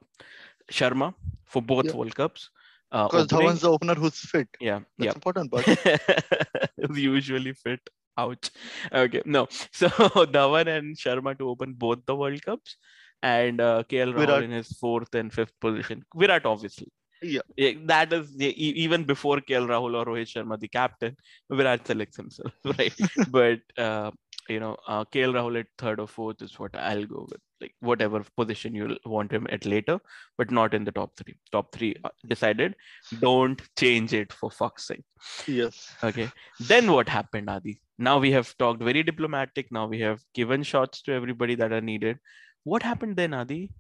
[0.71, 1.15] Sharma
[1.47, 1.93] for both yeah.
[1.93, 2.51] World Cups.
[2.91, 4.49] Because uh, Dhawan's the opener who's fit.
[4.61, 5.13] Yeah, that's yeah.
[5.15, 5.51] important.
[6.79, 7.81] But usually fit.
[8.19, 8.51] Ouch.
[8.93, 9.47] Okay, no.
[9.73, 9.89] So
[10.37, 12.77] Dhawan and Sharma to open both the World Cups,
[13.23, 14.43] and uh, KL Rahul Virat.
[14.45, 16.05] in his fourth and fifth position.
[16.15, 16.89] Virat, obviously.
[17.21, 17.41] Yeah.
[17.57, 21.17] yeah that is yeah, even before KL Rahul or Rohit Sharma, the captain,
[21.51, 22.95] Virat selects himself, right?
[23.31, 24.11] but uh,
[24.49, 27.41] you know, uh, KL Rahul at third or fourth is what I'll go with.
[27.61, 29.99] Like whatever position you'll want him at later,
[30.37, 31.37] but not in the top three.
[31.51, 32.77] Top three uh, decided.
[33.21, 35.05] Don't change it for fuck's sake.
[35.47, 35.93] Yes.
[36.05, 36.31] Okay.
[36.61, 37.81] Then what happened, Adi?
[37.99, 39.73] Now we have talked very diplomatic.
[39.73, 42.19] Now we have given shots to everybody that are needed.
[42.63, 43.71] What happened then, Adi?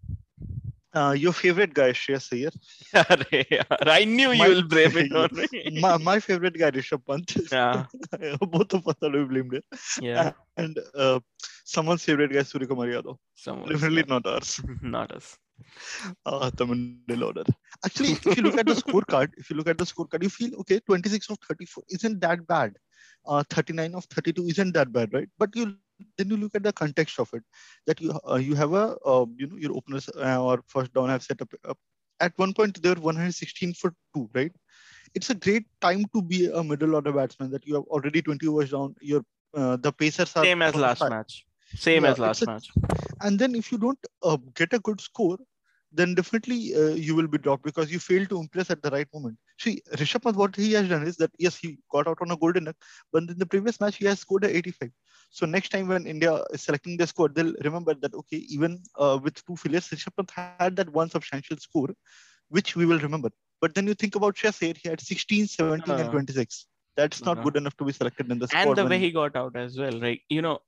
[0.94, 3.64] Uh, your favorite guy, Shreyas Iyer.
[3.82, 5.80] I knew my, you will blame it on me.
[5.80, 7.34] my, my favorite guy, Rishabh Pant.
[7.52, 7.86] Yeah.
[8.40, 9.60] Both of us are blamed.
[10.00, 10.32] Yeah.
[10.56, 11.20] And uh,
[11.64, 13.16] someone's favorite guy, Surya Kumar Yadav.
[13.34, 13.68] Someone.
[13.68, 14.60] Definitely not ours.
[14.82, 15.36] not us.
[16.24, 17.44] Uh, Tamil order.
[17.84, 20.54] Actually, if you look at the scorecard, if you look at the scorecard, you feel
[20.60, 22.74] okay, 26 of 34 isn't that bad.
[23.26, 25.28] Uh, 39 of 32 isn't that bad, right?
[25.38, 25.74] But you
[26.16, 27.42] then you look at the context of it
[27.86, 31.08] that you uh, you have a uh, you know your openers uh, or first down
[31.08, 31.78] have set up, up.
[32.20, 34.52] At one point they were 116 for two right?
[35.14, 38.46] It's a great time to be a middle order batsman that you have already 20
[38.46, 39.22] overs down your
[39.54, 41.44] uh, the pacers are same as last match.
[41.74, 42.68] Same yeah, as last a, match.
[43.20, 45.38] And then if you don't uh, get a good score
[45.92, 49.06] then definitely uh, you will be dropped because you fail to impress at the right
[49.14, 49.38] moment.
[49.58, 52.36] See, Rishabh Pant, what he has done is that yes, he got out on a
[52.36, 52.76] golden duck,
[53.12, 54.90] but in the previous match he has scored a 85.
[55.30, 59.18] So next time when India is selecting the score, they'll remember that okay, even uh,
[59.22, 61.70] with two failures, Rishabh Pant had that one substantial score,
[62.30, 63.16] which we will remember.
[63.48, 66.66] But then you think about Shreyas, he had 16, 17, uh, and 26.
[66.96, 68.78] That's not uh, good enough to be selected in the squad.
[68.78, 70.20] And the way he got out as well, right?
[70.28, 70.60] You know,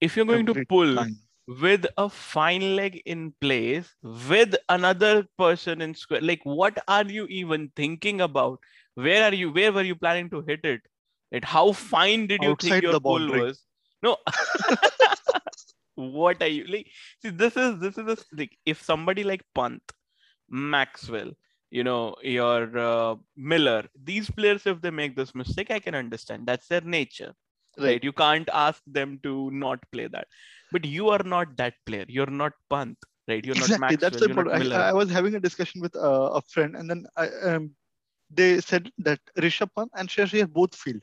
[0.00, 1.16] if you're going to pull time.
[1.58, 7.26] With a fine leg in place with another person in square, like what are you
[7.26, 8.60] even thinking about?
[8.94, 9.50] Where are you?
[9.50, 10.82] Where were you planning to hit it?
[11.32, 13.64] It how fine did you Outside think your ball was?
[14.02, 14.16] No.
[15.94, 16.86] what are you like?
[17.22, 19.82] See, this is this is a, like if somebody like Pant,
[20.48, 21.32] Maxwell,
[21.70, 26.46] you know, your uh, Miller, these players, if they make this mistake, I can understand.
[26.46, 27.34] That's their nature,
[27.78, 28.02] right?
[28.02, 30.26] You can't ask them to not play that.
[30.72, 32.04] But you are not that player.
[32.08, 32.96] You're not Pant,
[33.28, 33.44] right?
[33.44, 33.74] You're exactly.
[33.74, 34.10] not Maxwell.
[34.10, 34.72] That's the point.
[34.72, 37.70] I, I, was having a discussion with uh, a friend, and then I, um,
[38.30, 41.02] they said that Rishabh Pant and Shashi both failed.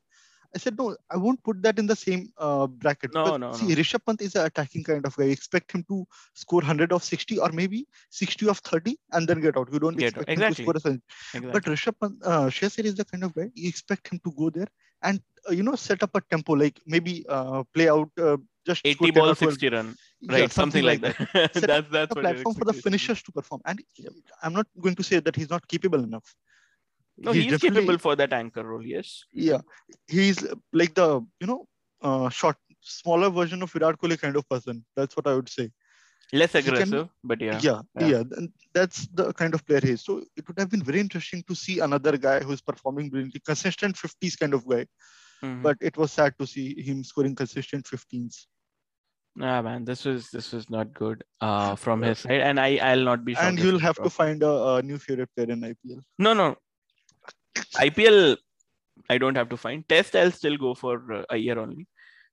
[0.55, 3.13] I said, no, I won't put that in the same uh, bracket.
[3.13, 3.75] No, but no, see, no.
[3.75, 5.25] Rishabh Pant is an attacking kind of guy.
[5.25, 9.41] You expect him to score 100 of 60 or maybe 60 of 30 and then
[9.41, 9.67] get out.
[9.71, 10.63] You don't get expect exactly.
[10.63, 10.99] him to score a
[11.37, 11.51] exactly.
[11.51, 14.49] But Rishabh Pant, uh, Shreyas is the kind of guy you expect him to go
[14.49, 14.67] there
[15.01, 18.85] and, uh, you know, set up a tempo, like maybe uh, play out uh, just
[18.85, 19.95] 80 ball, 60 run.
[20.27, 21.17] Right, yeah, something, something, like that.
[21.33, 21.53] that.
[21.67, 23.61] that's that's a platform for the finishers to perform.
[23.65, 23.81] And
[24.43, 26.35] I'm not going to say that he's not capable enough.
[27.17, 28.85] No, he's, he's capable for that anchor role.
[28.85, 29.23] Yes.
[29.31, 29.61] Yeah,
[30.07, 31.67] he's like the you know
[32.01, 34.85] uh, short, smaller version of Virat Kohli kind of person.
[34.95, 35.71] That's what I would say.
[36.33, 37.59] Less aggressive, can, but yeah.
[37.61, 37.81] yeah.
[37.99, 38.23] Yeah, yeah.
[38.73, 40.03] That's the kind of player he is.
[40.03, 43.95] So it would have been very interesting to see another guy who's performing brilliantly, consistent
[43.95, 44.85] 50s kind of guy.
[45.41, 45.61] Mm-hmm.
[45.61, 48.45] But it was sad to see him scoring consistent 15s.
[49.39, 53.03] Yeah, man, this was this was not good uh, from his side, and I I'll
[53.03, 53.35] not be.
[53.35, 53.43] Sure.
[53.43, 56.01] And you'll have to find a, a, new favorite player in IPL.
[56.17, 56.55] No, no,
[57.75, 58.37] IPL,
[59.09, 59.87] I don't have to find.
[59.87, 61.85] Test, I'll still go for uh, a year only.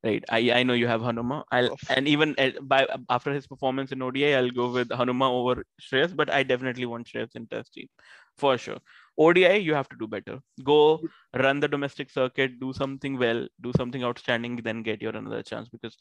[0.04, 0.22] Right.
[0.28, 1.44] I, I know you have Hanuma.
[1.50, 5.64] I'll and even uh, by after his performance in ODI, I'll go with Hanuma over
[5.80, 7.88] Shreyas, but I definitely want Shreyas in Test team
[8.36, 8.76] for sure.
[9.16, 10.40] ODI, you have to do better.
[10.62, 11.00] Go
[11.34, 15.70] run the domestic circuit, do something well, do something outstanding, then get your another chance.
[15.70, 15.96] Because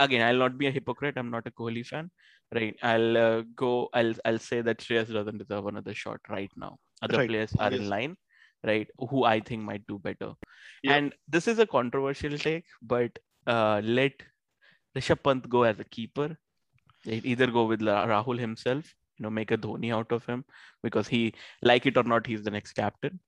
[0.00, 1.16] again, I'll not be a hypocrite.
[1.16, 2.10] I'm not a Kohli fan,
[2.52, 2.74] right?
[2.82, 3.88] I'll uh, go.
[3.92, 6.78] I'll I'll say that Shreyas doesn't deserve another shot right now.
[7.02, 7.28] Other right.
[7.28, 7.80] players are yes.
[7.80, 8.16] in line
[8.64, 10.32] right who i think might do better.
[10.82, 10.94] Yeah.
[10.94, 14.12] and this is a controversial take but uh, let
[14.96, 16.36] rishabh pant go as a keeper.
[17.06, 20.44] Either go with rahul himself you know make a dhoni out of him
[20.82, 23.18] because he like it or not he's the next captain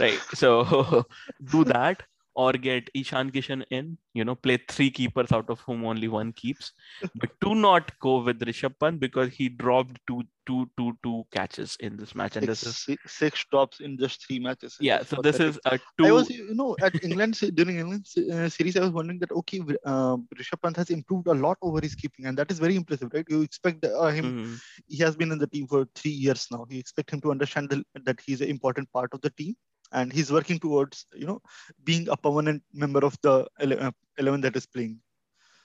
[0.00, 0.18] right?
[0.34, 1.04] So
[1.52, 2.02] do that
[2.38, 6.32] or get Ishan Kishan in, you know, play three keepers out of whom only one
[6.32, 6.70] keeps.
[7.16, 11.76] but do not go with Rishabh Pant because he dropped two, two, two, two catches
[11.80, 12.36] in this match.
[12.36, 14.76] And six, this is six, drops in just three matches.
[14.80, 15.02] yeah.
[15.02, 16.06] So this is a two.
[16.06, 19.60] I was, you know, at England during England uh, series, I was wondering that okay,
[19.84, 23.10] uh, Rishabh Pant has improved a lot over his keeping, and that is very impressive,
[23.12, 23.26] right?
[23.28, 24.26] You expect uh, him.
[24.28, 24.60] Mhm.
[24.86, 26.66] He has been in the team for three years now.
[26.70, 29.56] You expect him to understand the, that he's an important part of the team,
[29.92, 31.40] and he's working towards, you know,
[31.84, 35.00] being a permanent member of the uh, eleven that is playing.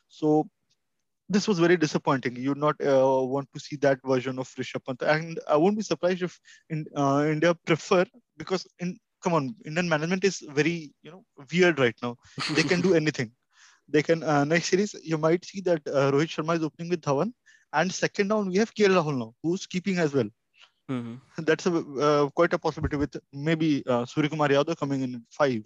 [0.08, 0.48] So.
[1.30, 2.36] This was very disappointing.
[2.36, 5.78] You would not uh, want to see that version of Rishabh Pant, and I won't
[5.78, 6.38] be surprised if
[6.70, 8.06] in, uh, India prefer
[8.38, 12.18] because in come on, Indian management is very you know weird right now.
[12.50, 13.32] They can do anything.
[13.88, 17.02] They can uh, next series you might see that uh, Rohit Sharma is opening with
[17.02, 17.34] Dhawan,
[17.72, 20.30] and second down we have KL Rahul now, who's keeping as well.
[20.94, 21.46] Mhm.
[21.50, 21.74] That's a
[22.08, 23.16] uh, quite a possibility with
[23.50, 25.64] maybe uh, Suryakumar Yadav coming in at five.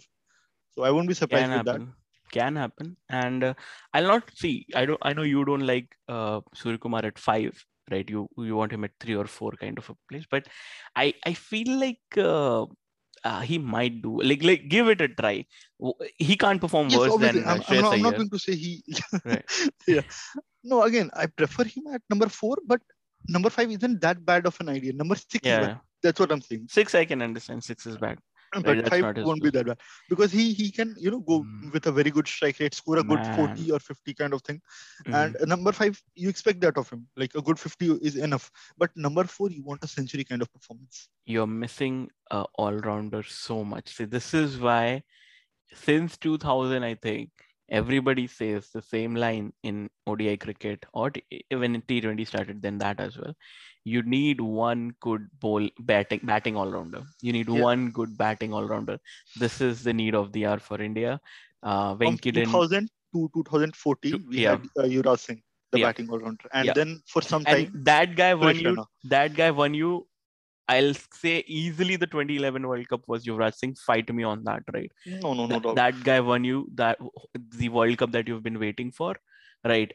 [0.74, 1.80] So I won't be surprised can with that.
[1.80, 1.94] happen
[2.30, 2.88] can happen
[3.18, 3.54] and uh,
[3.94, 8.10] i'll not see i don't i know you don't like uh Suryakumar at five right
[8.14, 10.46] you you want him at three or four kind of a place but
[11.04, 12.66] i i feel like uh,
[13.24, 15.36] uh he might do like like give it a try
[16.18, 17.40] he can't perform Yes, worse obviously.
[17.40, 18.82] than uh, I'm, I'm, not, I'm not going to say he.
[19.24, 19.44] Right.
[19.86, 20.02] yeah.
[20.64, 22.80] No, again, I prefer him at number four, but
[23.28, 24.92] number five isn't that bad of an idea.
[24.92, 25.76] Number six yeah.
[26.02, 26.66] That's what I'm saying.
[26.70, 28.18] six i can understand six is bad
[28.66, 29.78] but that's five won't be that bad
[30.12, 31.72] because he he can you know go Mm.
[31.72, 34.60] with a very good strike rate, score a good 40 or 50 kind of thing.
[35.06, 35.16] Mhm.
[35.16, 37.02] And number five, you expect that of him.
[37.22, 38.46] Like a good 50 is enough.
[38.84, 41.08] But number four, you want a century kind of performance.
[41.34, 41.96] you're missing
[42.30, 43.94] a all-rounder so much.
[43.96, 45.02] See, this is why
[45.84, 47.30] since 2000, I think
[47.68, 52.78] everybody says the same line in ODI cricket or t- even in T20 started, then
[52.78, 53.34] that as well.
[53.84, 57.02] You need one good bowl batting batting all-rounder.
[57.22, 57.62] You need Yeah.
[57.62, 58.98] one good batting all-rounder.
[59.36, 61.20] This is the need of the hour for India.
[61.62, 64.50] Uh, From Venki didn't 2000 to 2014, To- we yeah.
[64.50, 65.86] had uh, Yuvraj Singh, the Yeah.
[65.86, 66.48] batting all rounder.
[66.52, 66.72] And Yeah.
[66.72, 70.06] then for some and time, that guy won you that guy won you
[70.68, 74.92] i'll say easily the 2011 world cup was yuvraj singh fight me on that right?
[75.06, 76.98] No, no, no Th- that guy won you that
[77.56, 79.16] the world cup that you've been waiting for
[79.64, 79.92] right?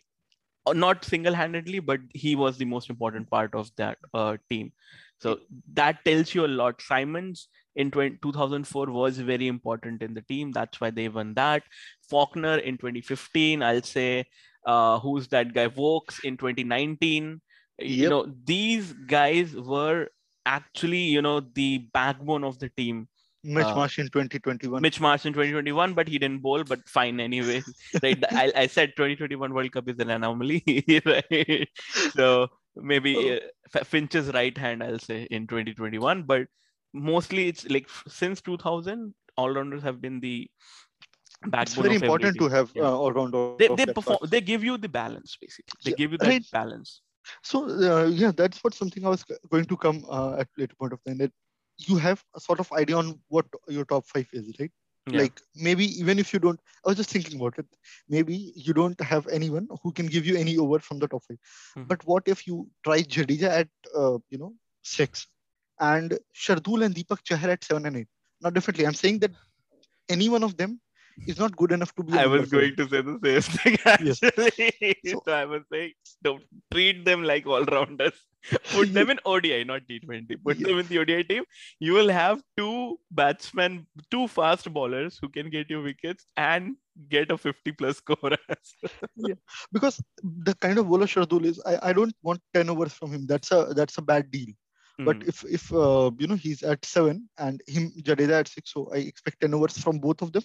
[0.66, 4.72] Uh, not single-handedly but he was the most important part of that uh, team.
[5.20, 5.40] So
[5.74, 6.82] that tells you a lot.
[6.82, 10.52] Symonds in 20, 2004 was very important in the team.
[10.52, 11.64] That's why they won that.
[12.10, 14.26] Faulkner in 2015 i'll say
[14.66, 15.68] uh, who's that guy?
[15.68, 17.42] Woakes in 2019
[17.80, 20.08] you know these guys were
[20.46, 23.08] actually you know the backbone of the team
[23.46, 24.82] Mitch uh, Marsh in 2021.
[24.82, 27.62] Mitch Marsh in 2021, but he didn't bowl, but fine anyway.
[28.04, 28.24] right.
[28.32, 30.64] I, I said 2021 World Cup is an anomaly,
[31.06, 31.68] right?
[32.14, 33.80] So maybe Oh.
[33.80, 36.48] uh, Finch's right hand, I'll say, in 2021, but
[36.94, 40.50] mostly it's like since 2000, all rounders have been the
[41.48, 41.64] backbone.
[41.64, 42.84] it's very important to have Yeah.
[42.84, 43.56] uh, all rounder.
[43.60, 44.20] They, they perform.
[44.30, 45.78] They give you the balance, basically.
[45.84, 46.46] They Yeah, give you that right.
[46.54, 47.02] balance.
[47.44, 50.94] So uh, yeah, that's what something I was going to come uh, at later point
[50.94, 51.18] of time.
[51.18, 51.32] That
[51.78, 54.72] you have a sort of idea on what your top five is, right?
[55.12, 55.20] Yeah.
[55.22, 57.66] Like maybe even if you don't, I was just thinking about it.
[58.10, 61.38] Maybe you don't have anyone who can give you any over from the top 5
[61.76, 61.88] Mhm.
[61.88, 65.28] But what if you try Jadeja at uh, you know six,
[65.80, 68.08] and Shardul and Deepak Chahar at seven and eight?
[68.42, 69.32] Now definitely, I'm saying that
[70.10, 70.80] any one of them
[71.28, 72.14] is not good enough to be.
[72.14, 74.22] I was going to say the same thing Yes.
[74.24, 74.96] actually.
[75.06, 75.92] So- So, I was saying,
[76.24, 78.14] don't treat them like all rounders.
[78.72, 80.38] Put them in ODI, not T20.
[80.44, 81.44] Put them in the ODI team.
[81.80, 86.76] You will have two batsmen, two fast bowlers who can get you wickets and
[87.10, 88.32] get a 50 plus score.
[89.16, 89.36] yeah.
[89.72, 93.26] because the kind of bowler Shardul is, I, I don't want 10 overs from him.
[93.28, 94.50] That's a that's a bad deal.
[95.00, 95.28] But Mm.
[95.30, 98.98] if if uh, you know he's at seven and him Jadeja at six, so I
[98.98, 100.44] expect 10 overs from both of them,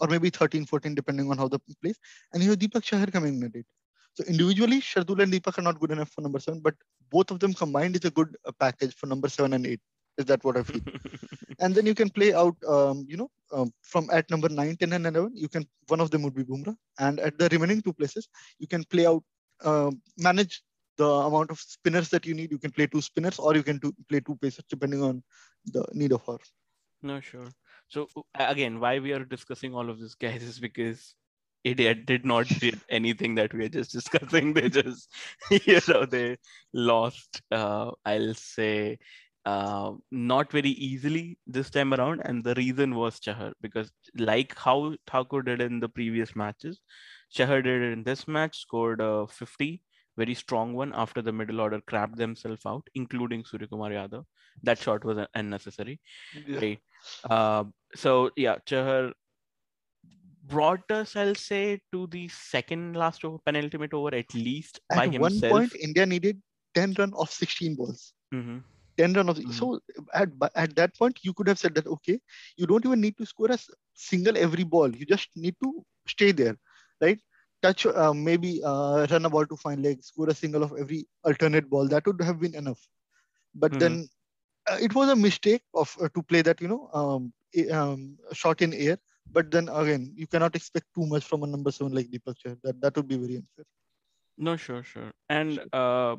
[0.00, 1.98] or maybe 13, 14, depending on how the plays.
[2.32, 3.66] And you have Deepak Chahar coming in at it.
[4.14, 6.74] So individually, Shardul and Deepak are not good enough for number seven, but
[7.10, 9.80] both of them combined is a good uh, package for number seven and eight.
[10.18, 10.80] Is that what I feel?
[11.60, 14.92] and then you can play out, um, you know, um, from at number 9, 10,
[14.92, 17.92] and 11, you can one of them would be Bumrah, and at the remaining two
[17.92, 19.22] places, you can play out,
[19.64, 20.62] uh, manage
[20.96, 22.50] the amount of spinners that you need.
[22.50, 25.22] You can play two spinners, or you can do, play two pacers depending on
[25.66, 26.38] the need of her.
[27.02, 27.48] No, sure.
[27.90, 31.14] So uh, again, why we are discussing all of this, guys, is because
[31.64, 34.54] idiot did not did anything that we are just discussing.
[34.54, 35.10] They just,
[35.50, 36.38] you know, they
[36.72, 37.42] lost.
[37.50, 38.98] Uh, I'll say,
[39.44, 44.94] uh, not very easily this time around, and the reason was Chahar because, like how
[45.06, 46.80] Thakur did in the previous matches,
[47.32, 49.82] Chahar did in this match, scored a 50,
[50.20, 54.24] very strong one after the middle order crapped themselves out, including Suryakumar Yadav.
[54.62, 56.00] That shot was unnecessary.
[56.62, 56.78] Right.
[57.28, 59.12] Uh, so yeah, Chahar
[60.48, 65.04] brought us, I'll say, to the second last over penultimate over at least At by
[65.08, 65.22] himself.
[65.22, 66.40] one point, India needed
[66.74, 68.12] 10 run of 16 balls.
[68.34, 68.62] Mhm.
[68.98, 69.52] 10 run of Mhm.
[69.58, 69.66] so
[70.20, 70.30] at
[70.62, 72.14] at that point you could have said that okay
[72.62, 73.58] you don't even need to score a
[74.06, 75.70] single every ball you just need to
[76.14, 76.56] stay there
[77.04, 77.20] right
[77.62, 81.06] touch uh, maybe uh, run a ball to find legs, score a single of every
[81.24, 82.88] alternate ball that would have been enough
[83.54, 83.78] but Mhm.
[83.78, 84.08] then
[84.70, 87.32] uh, it was a mistake of uh, to play that you know um,
[87.72, 88.98] um, shot in air
[89.32, 92.56] but then again you cannot expect too much from a number seven like Deepak Chahar.
[92.62, 93.64] that that would be very unfair
[94.36, 95.12] No, sure, sure.
[95.28, 96.16] And uh,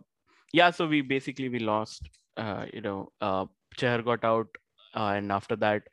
[0.54, 2.10] yeah, so we basically we lost.
[2.38, 3.46] Uh, you know, uh,
[3.78, 4.48] Chahar got out,
[4.96, 5.84] uh, and after that,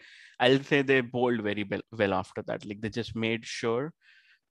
[0.41, 2.65] I'll say they bowled very well, well after that.
[2.65, 3.93] Like they just made sure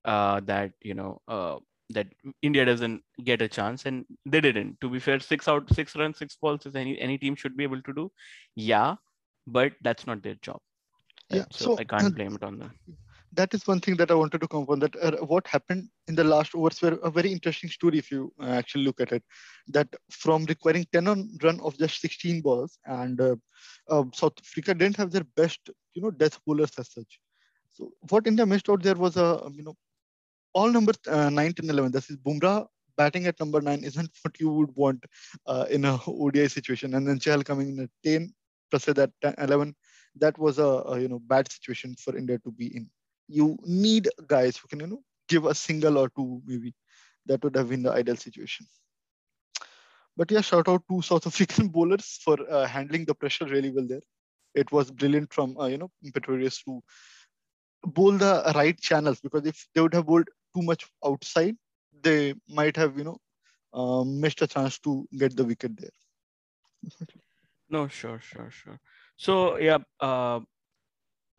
[0.08, 1.58] uh, that you know uh,
[1.92, 2.08] that
[2.42, 4.80] India doesn't get a chance, and they didn't.
[4.82, 7.64] To be fair, six out, six runs, six balls is any any team should be
[7.64, 8.12] able to do.
[8.56, 8.96] Yeah,
[9.46, 10.60] but that's not their job.
[11.30, 11.46] Yeah.
[11.52, 12.74] So, so, I can't blame it on them.
[13.34, 14.80] that is one thing that I wanted to come on.
[14.80, 18.34] That uh, what happened in the last overs were a very interesting story if you
[18.42, 19.24] uh, actually look at it.
[19.68, 23.36] That from requiring 10 on run of just 16 balls, and uh,
[23.90, 27.20] uh, South Africa didn't have their best, you know, death bowlers as such.
[27.74, 29.76] So what India missed out there was a, you know,
[30.58, 31.92] all number uh, 9, 10, 11.
[31.92, 32.66] This is Bumrah
[32.98, 35.06] batting at number nine isn't what you would want
[35.46, 38.34] uh, in a ODI situation, and then Chahal coming in at 10,
[38.72, 39.76] Prasidh at 10, 11.
[40.16, 42.90] That was a, a you know bad situation for India to be in.
[43.28, 46.74] You need guys who can you know give a single or two maybe.
[47.28, 48.66] That would have been the ideal situation.
[50.16, 53.88] But yeah shout out to south african bowlers for uh, handling the pressure really well
[53.88, 54.06] there.
[54.56, 56.82] It was brilliant from uh, you know Pretorius to
[57.84, 61.56] bowl the right channels because if they would have bowled too much outside
[62.02, 63.18] they might have you know
[63.74, 65.98] uh, missed a chance to get the wicket there
[67.70, 68.80] No, sure, sure, sure.
[69.18, 70.40] So yeah, uh,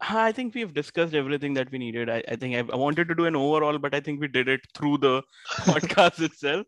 [0.00, 2.08] I think we've discussed everything that we needed.
[2.08, 4.48] I, I think I, I wanted to do an overall, but I think we did
[4.48, 5.22] it through the
[5.66, 6.66] podcast itself.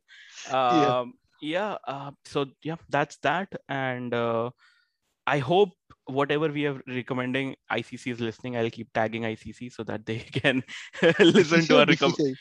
[0.50, 1.76] Um, yeah.
[1.86, 3.52] Uh, so yeah, that's that.
[3.68, 4.50] And uh,
[5.26, 5.70] I hope
[6.10, 8.56] whatever we are recommending, ICC is listening.
[8.56, 10.62] I'll keep tagging ICC so that they can
[11.18, 12.36] listen to our recommend.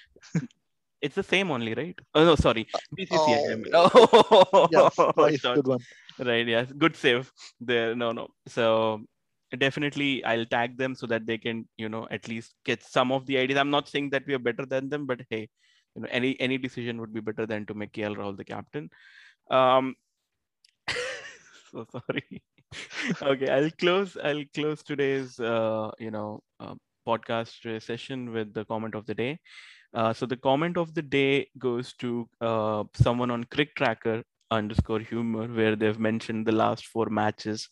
[1.01, 1.97] It's the same only, right?
[2.13, 3.57] Oh no, sorry, BCCI.
[3.57, 3.71] Mean.
[3.73, 4.67] Oh.
[5.17, 5.79] Nice, good one
[6.19, 9.01] right yeah good save there no no so
[9.57, 13.25] definitely i'll tag them so that they can you know at least get some of
[13.25, 15.47] the ideas i'm not saying that we are better than them but hey
[15.95, 18.89] you know any any decision would be better than to make KL Rahul the captain
[19.49, 19.95] um
[21.71, 22.43] so sorry
[23.21, 26.75] okay i'll close i'll close today's uh you know uh,
[27.07, 29.39] podcast session with the comment of the day
[29.95, 34.99] uh, so the comment of the day goes to uh, someone on crick tracker underscore
[34.99, 37.67] humor where they've mentioned the last four matches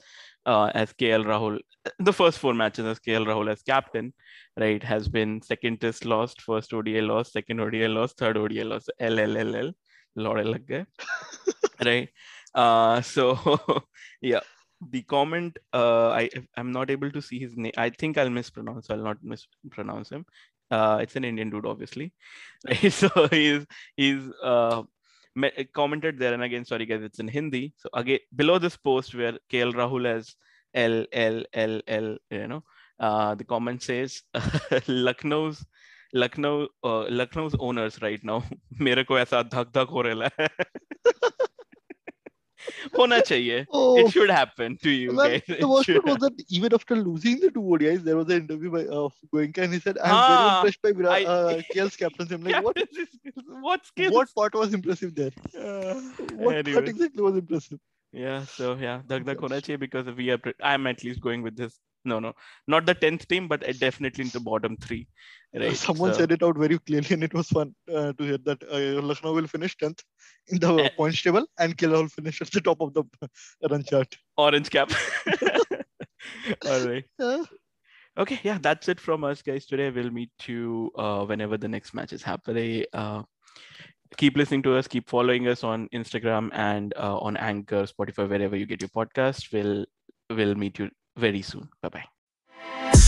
[0.46, 1.60] uh, as KL Rahul,
[2.00, 4.14] the first four matches as KL Rahul as captain,
[4.58, 8.88] right, has been second test lost, first ODI loss, second ODI loss, third ODI loss,
[9.02, 9.74] LLLL,
[10.16, 10.88] Lord lag
[11.86, 12.10] right?
[12.56, 13.60] Uh, so
[14.22, 14.40] yeah,
[14.91, 17.73] the comment, uh, I I'm not able to see his name.
[17.77, 18.91] I think I'll mispronounce.
[18.91, 20.27] I'll not mispronounce him.
[20.71, 22.13] Uh, it's an Indian dude, obviously.
[22.69, 22.93] Right?
[22.93, 23.67] So he's
[23.97, 24.83] he's uh
[25.35, 29.15] me- commented there and again sorry guys it's in hindi so again below this post
[29.15, 30.35] where kl rahul has
[30.75, 32.63] l l l l you know
[33.01, 34.23] uh, the comment says
[34.87, 35.65] lucknow's
[36.13, 38.43] lucknow uh, lucknow's owners right now
[38.81, 40.49] मेरे को ऐसा धक धक हो रहा है
[42.99, 46.07] होना चाहिए oh it should happen to you Man, guys the It worst should part
[46.13, 49.65] was that even after losing the two ODIs, there was an interview by uh, Goenka
[49.67, 52.35] and he said, I'm Ah, very impressed by Virat, I- uh, KL's captaincy.
[52.35, 53.47] I'm like, what, Captaincy skills.
[53.69, 55.33] what skills what part was impressive there?
[55.59, 56.01] Uh,
[56.45, 56.89] What part anyways.
[56.95, 57.81] exactly was impressive?
[58.13, 59.45] Yeah, so yeah, Dak Dak Yes.
[59.47, 60.39] hona chahiye because we are.
[60.47, 61.79] pre- I'm at least going with this.
[62.06, 62.34] No, no,
[62.68, 65.08] not the tenth team, but definitely in the bottom three.
[65.54, 65.76] Right.
[65.76, 68.64] Someone so- said it out very clearly and it was fun uh, to hear that
[68.72, 70.02] uh, Lucknow will finish 10th
[70.48, 70.90] in the Eh.
[70.96, 73.04] points table and KL will finish at the top of the
[73.70, 74.16] run chart.
[74.38, 74.92] orange cap.
[76.66, 77.06] All right.
[77.20, 77.44] Yeah.
[78.20, 79.68] Okay, yeah, that's it from us, guys.
[79.68, 82.84] Today we'll meet you uh, whenever the next match is happening.
[82.92, 83.22] Uh,
[84.18, 84.88] keep listening to us.
[84.88, 89.52] Keep following us on Instagram and uh, on Anchor, Spotify, wherever you get your podcast.
[89.54, 89.86] We'll
[90.32, 91.70] we'll meet you very soon.
[91.82, 93.04] Bye bye.